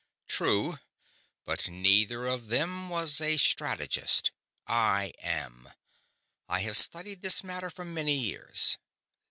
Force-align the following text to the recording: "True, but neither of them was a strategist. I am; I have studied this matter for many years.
"True, 0.27 0.79
but 1.45 1.69
neither 1.69 2.25
of 2.25 2.47
them 2.47 2.89
was 2.89 3.21
a 3.21 3.37
strategist. 3.37 4.31
I 4.65 5.13
am; 5.19 5.69
I 6.49 6.61
have 6.61 6.77
studied 6.77 7.21
this 7.21 7.43
matter 7.43 7.69
for 7.69 7.85
many 7.85 8.17
years. 8.17 8.79